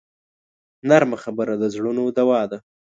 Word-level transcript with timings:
نرمه 0.89 1.17
خبره 1.23 1.53
د 1.57 1.63
زړونو 1.73 2.03
دوا 2.17 2.41
ده 2.51 2.57